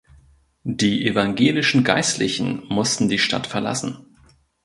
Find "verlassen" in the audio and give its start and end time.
3.45-4.15